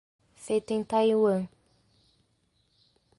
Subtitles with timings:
[0.33, 1.47] Feito em Taiwan.